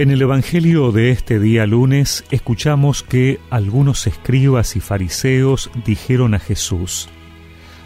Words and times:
En 0.00 0.10
el 0.10 0.22
Evangelio 0.22 0.92
de 0.92 1.10
este 1.10 1.38
día 1.38 1.66
lunes 1.66 2.24
escuchamos 2.30 3.02
que 3.02 3.38
algunos 3.50 4.06
escribas 4.06 4.74
y 4.74 4.80
fariseos 4.80 5.70
dijeron 5.84 6.32
a 6.32 6.38
Jesús, 6.38 7.10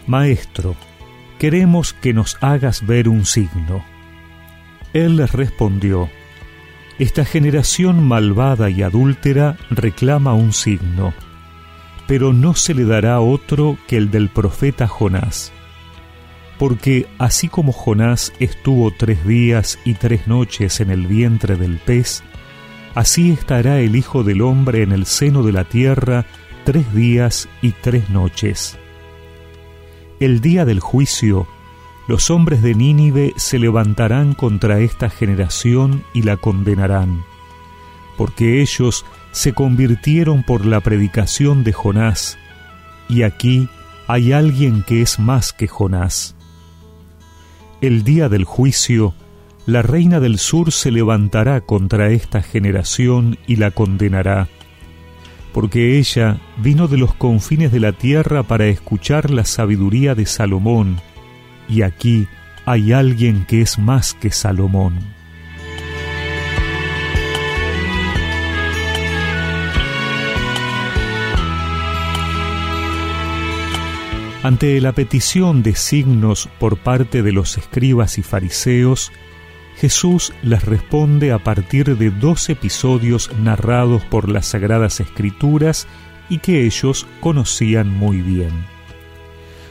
Maestro, 0.07 0.77
queremos 1.39 1.91
que 1.91 2.13
nos 2.13 2.37
hagas 2.39 2.87
ver 2.87 3.09
un 3.09 3.25
signo. 3.25 3.83
Él 4.93 5.17
les 5.17 5.33
respondió, 5.33 6.09
Esta 6.99 7.25
generación 7.25 8.01
malvada 8.07 8.69
y 8.69 8.81
adúltera 8.81 9.57
reclama 9.69 10.35
un 10.35 10.53
signo, 10.53 11.13
pero 12.07 12.31
no 12.31 12.53
se 12.53 12.73
le 12.73 12.85
dará 12.85 13.19
otro 13.19 13.77
que 13.87 13.97
el 13.97 14.09
del 14.09 14.29
profeta 14.29 14.87
Jonás 14.87 15.51
porque 16.57 17.07
así 17.17 17.47
como 17.47 17.71
Jonás 17.71 18.31
estuvo 18.39 18.91
tres 18.91 19.25
días 19.25 19.79
y 19.83 19.95
tres 19.95 20.27
noches 20.27 20.79
en 20.79 20.89
el 20.89 21.07
vientre 21.07 21.55
del 21.55 21.77
pez, 21.77 22.23
así 22.93 23.31
estará 23.31 23.79
el 23.79 23.95
Hijo 23.95 24.23
del 24.23 24.41
Hombre 24.41 24.83
en 24.83 24.91
el 24.91 25.05
seno 25.05 25.43
de 25.43 25.51
la 25.51 25.65
tierra 25.65 26.25
tres 26.63 26.93
días 26.93 27.47
y 27.61 27.71
tres 27.71 28.09
noches. 28.09 28.77
El 30.19 30.39
día 30.39 30.65
del 30.65 30.79
juicio, 30.79 31.47
los 32.07 32.29
hombres 32.29 32.61
de 32.61 32.73
Nínive 32.73 33.33
se 33.35 33.59
levantarán 33.59 34.33
contra 34.33 34.79
esta 34.79 35.09
generación 35.09 36.03
y 36.13 36.21
la 36.21 36.37
condenarán, 36.37 37.23
porque 38.17 38.61
ellos 38.61 39.05
se 39.31 39.53
convirtieron 39.53 40.43
por 40.43 40.65
la 40.65 40.79
predicación 40.79 41.63
de 41.65 41.73
Jonás, 41.73 42.37
y 43.09 43.23
aquí 43.23 43.67
hay 44.07 44.31
alguien 44.31 44.83
que 44.83 45.01
es 45.01 45.19
más 45.19 45.51
que 45.51 45.67
Jonás. 45.67 46.35
El 47.81 48.03
día 48.03 48.29
del 48.29 48.45
juicio, 48.45 49.13
la 49.65 49.81
reina 49.81 50.19
del 50.19 50.37
sur 50.37 50.71
se 50.71 50.91
levantará 50.91 51.61
contra 51.61 52.09
esta 52.09 52.41
generación 52.41 53.37
y 53.47 53.55
la 53.55 53.71
condenará, 53.71 54.47
porque 55.53 55.97
ella 55.97 56.39
vino 56.57 56.87
de 56.87 56.97
los 56.97 57.13
confines 57.13 57.71
de 57.71 57.79
la 57.79 57.91
tierra 57.91 58.43
para 58.43 58.67
escuchar 58.67 59.31
la 59.31 59.45
sabiduría 59.45 60.15
de 60.15 60.25
Salomón, 60.25 60.97
y 61.67 61.81
aquí 61.81 62.27
hay 62.65 62.93
alguien 62.93 63.45
que 63.45 63.61
es 63.61 63.79
más 63.79 64.13
que 64.13 64.31
Salomón. 64.31 65.14
Ante 74.45 74.79
la 74.79 74.91
petición 74.91 75.63
de 75.63 75.73
signos 75.73 76.49
por 76.59 76.77
parte 76.77 77.23
de 77.23 77.31
los 77.31 77.57
escribas 77.57 78.19
y 78.19 78.21
fariseos, 78.21 79.11
Jesús 79.75 80.33
les 80.43 80.63
responde 80.63 81.31
a 81.31 81.39
partir 81.39 81.97
de 81.97 82.11
dos 82.11 82.47
episodios 82.49 83.31
narrados 83.39 84.05
por 84.05 84.29
las 84.29 84.45
Sagradas 84.45 84.99
Escrituras 84.99 85.87
y 86.29 86.37
que 86.37 86.63
ellos 86.63 87.07
conocían 87.21 87.89
muy 87.89 88.21
bien. 88.21 88.51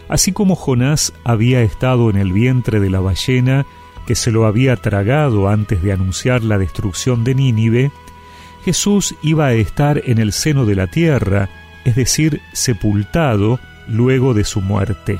Así 0.08 0.32
como 0.32 0.56
Jonás 0.56 1.12
había 1.22 1.62
estado 1.62 2.10
en 2.10 2.16
el 2.16 2.32
vientre 2.32 2.80
de 2.80 2.90
la 2.90 2.98
ballena 2.98 3.66
que 4.08 4.16
se 4.16 4.32
lo 4.32 4.44
había 4.44 4.74
tragado 4.74 5.48
antes 5.48 5.84
de 5.84 5.92
anunciar 5.92 6.42
la 6.42 6.58
destrucción 6.58 7.22
de 7.22 7.36
Nínive, 7.36 7.92
Jesús 8.64 9.14
iba 9.22 9.46
a 9.46 9.52
estar 9.52 10.02
en 10.04 10.18
el 10.18 10.32
seno 10.32 10.66
de 10.66 10.74
la 10.74 10.88
tierra, 10.88 11.48
es 11.84 11.94
decir, 11.94 12.40
sepultado, 12.52 13.60
luego 13.88 14.34
de 14.34 14.44
su 14.44 14.60
muerte. 14.60 15.18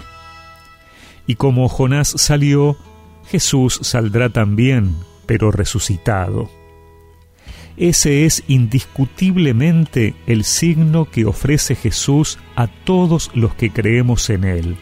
Y 1.26 1.36
como 1.36 1.68
Jonás 1.68 2.08
salió, 2.08 2.76
Jesús 3.26 3.78
saldrá 3.82 4.30
también, 4.30 4.94
pero 5.26 5.50
resucitado. 5.50 6.50
Ese 7.76 8.24
es 8.24 8.44
indiscutiblemente 8.46 10.14
el 10.26 10.44
signo 10.44 11.10
que 11.10 11.24
ofrece 11.24 11.74
Jesús 11.74 12.38
a 12.54 12.68
todos 12.68 13.30
los 13.34 13.54
que 13.54 13.70
creemos 13.70 14.30
en 14.30 14.44
Él, 14.44 14.76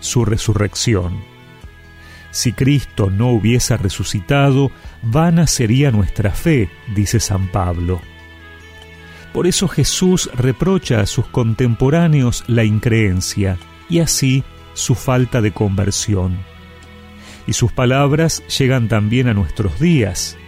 su 0.00 0.24
resurrección. 0.24 1.14
Si 2.32 2.52
Cristo 2.52 3.08
no 3.08 3.30
hubiese 3.30 3.78
resucitado, 3.78 4.70
vana 5.02 5.46
sería 5.46 5.90
nuestra 5.90 6.32
fe, 6.32 6.68
dice 6.94 7.20
San 7.20 7.48
Pablo. 7.48 8.02
Por 9.36 9.46
eso 9.46 9.68
Jesús 9.68 10.30
reprocha 10.32 11.00
a 11.02 11.06
sus 11.06 11.26
contemporáneos 11.26 12.42
la 12.46 12.64
increencia 12.64 13.58
y 13.86 13.98
así 13.98 14.44
su 14.72 14.94
falta 14.94 15.42
de 15.42 15.52
conversión. 15.52 16.38
Y 17.46 17.52
sus 17.52 17.70
palabras 17.70 18.42
llegan 18.46 18.88
también 18.88 19.28
a 19.28 19.34
nuestros 19.34 19.78
días. 19.78 20.38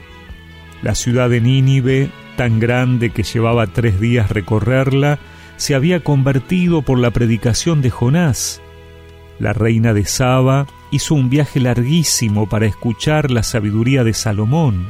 La 0.81 0.95
ciudad 0.95 1.29
de 1.29 1.43
Nínive, 1.43 2.09
tan 2.39 2.61
grande 2.61 3.11
que 3.11 3.25
llevaba 3.25 3.67
tres 3.67 4.01
días 4.01 4.31
recorrerla, 4.31 5.19
se 5.59 5.75
había 5.75 6.01
convertido 6.01 6.81
por 6.81 6.99
la 6.99 7.11
predicación 7.11 7.83
de 7.83 7.91
Jonás. 7.91 8.63
La 9.39 9.53
reina 9.53 9.93
de 9.93 10.07
Saba 10.07 10.67
hizo 10.91 11.15
un 11.15 11.29
viaje 11.29 11.61
larguísimo 11.61 12.49
para 12.49 12.65
escuchar 12.65 13.31
la 13.31 13.43
sabiduría 13.43 14.03
de 14.03 14.15
Salomón. 14.15 14.87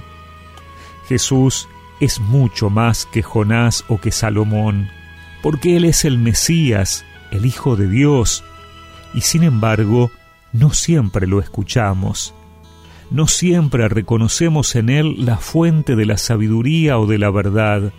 Jesús 1.09 1.69
es 2.01 2.21
mucho 2.21 2.71
más 2.71 3.07
que 3.07 3.23
Jonás 3.23 3.85
o 3.89 4.01
que 4.01 4.13
Salomón, 4.13 4.89
porque 5.43 5.77
Él 5.77 5.85
es 5.85 6.05
el 6.05 6.19
Mesías, 6.19 7.05
el 7.31 7.47
Hijo 7.47 7.77
de 7.77 7.89
Dios, 7.89 8.45
y 9.15 9.23
sin 9.23 9.43
embargo 9.43 10.11
no 10.53 10.73
siempre 10.73 11.27
lo 11.27 11.41
escuchamos. 11.41 12.35
No 13.11 13.27
siempre 13.27 13.89
reconocemos 13.89 14.75
en 14.77 14.91
Él 14.91 15.25
la 15.25 15.39
fuente 15.39 15.97
de 15.97 16.05
la 16.05 16.19
sabiduría 16.19 16.99
o 16.99 17.07
de 17.07 17.19
la 17.19 17.31
verdad. 17.31 17.93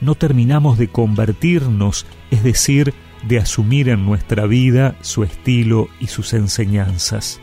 No 0.00 0.16
terminamos 0.16 0.76
de 0.76 0.88
convertirnos, 0.88 2.04
es 2.30 2.42
decir, 2.42 2.94
de 3.28 3.38
asumir 3.38 3.88
en 3.88 4.04
nuestra 4.04 4.46
vida 4.46 4.96
su 5.00 5.22
estilo 5.22 5.88
y 6.00 6.08
sus 6.08 6.34
enseñanzas. 6.34 7.40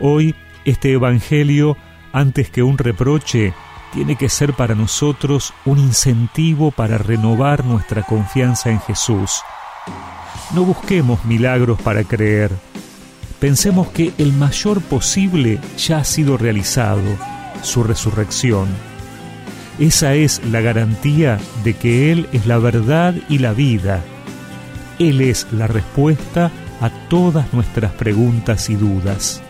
Hoy, 0.00 0.34
este 0.64 0.92
Evangelio, 0.92 1.76
antes 2.12 2.50
que 2.50 2.62
un 2.62 2.76
reproche, 2.76 3.54
tiene 3.92 4.16
que 4.16 4.28
ser 4.28 4.54
para 4.54 4.74
nosotros 4.74 5.52
un 5.64 5.78
incentivo 5.78 6.70
para 6.70 6.98
renovar 6.98 7.64
nuestra 7.64 8.02
confianza 8.02 8.70
en 8.70 8.80
Jesús. 8.80 9.42
No 10.54 10.64
busquemos 10.64 11.24
milagros 11.24 11.80
para 11.80 12.04
creer. 12.04 12.50
Pensemos 13.38 13.88
que 13.88 14.12
el 14.18 14.32
mayor 14.32 14.80
posible 14.82 15.60
ya 15.76 15.98
ha 15.98 16.04
sido 16.04 16.36
realizado, 16.36 17.02
su 17.62 17.82
resurrección. 17.82 18.68
Esa 19.78 20.14
es 20.14 20.44
la 20.44 20.60
garantía 20.60 21.38
de 21.64 21.74
que 21.74 22.12
Él 22.12 22.28
es 22.32 22.46
la 22.46 22.58
verdad 22.58 23.14
y 23.28 23.38
la 23.38 23.52
vida. 23.52 24.02
Él 24.98 25.20
es 25.20 25.46
la 25.50 25.66
respuesta 25.66 26.50
a 26.80 26.90
todas 27.08 27.52
nuestras 27.52 27.92
preguntas 27.92 28.70
y 28.70 28.76
dudas. 28.76 29.42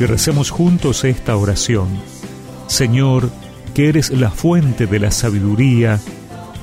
Y 0.00 0.04
recemos 0.04 0.50
juntos 0.50 1.04
esta 1.04 1.36
oración. 1.36 1.88
Señor, 2.66 3.30
que 3.74 3.88
eres 3.88 4.10
la 4.10 4.30
fuente 4.30 4.86
de 4.86 4.98
la 4.98 5.10
sabiduría, 5.10 6.00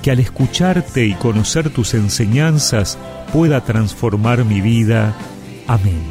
que 0.02 0.12
al 0.12 0.20
escucharte 0.20 1.06
y 1.06 1.14
conocer 1.14 1.70
tus 1.70 1.94
enseñanzas 1.94 2.98
pueda 3.34 3.62
transformar 3.62 4.46
mi 4.46 4.62
vida. 4.62 5.16
Amén. 5.68 6.04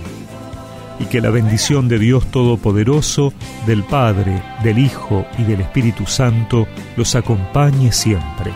Y 0.99 1.07
que 1.07 1.21
la 1.21 1.31
bendición 1.31 1.89
de 1.89 1.99
Dios 1.99 2.27
Todopoderoso, 2.31 3.33
del 3.67 3.83
Padre, 3.85 4.43
del 4.63 4.79
Hijo 4.79 5.27
y 5.39 5.45
del 5.45 5.61
Espíritu 5.61 6.07
Santo 6.07 6.67
los 6.97 7.15
acompañe 7.15 7.93
siempre. 7.93 8.53